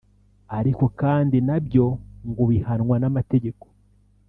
ariko 0.57 0.83
kandi 1.01 1.37
nabyo 1.47 1.85
ngo 2.29 2.43
bihanwa 2.51 2.95
n’amategeko 2.99 3.65